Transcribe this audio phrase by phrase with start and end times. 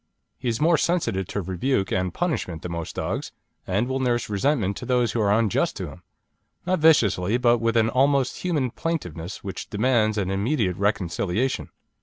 [0.39, 3.31] He is more sensitive to rebuke and punishment than most dogs,
[3.67, 6.01] and will nurse resentment to those who are unjust to him;
[6.65, 11.69] not viciously, but with an almost human plaintiveness which demands an immediate reconciliation.